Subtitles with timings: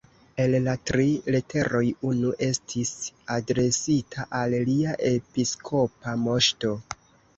[0.43, 1.03] El la tri
[1.35, 2.93] leteroj unu estis
[3.35, 6.75] adresita al Lia Episkopa Moŝto.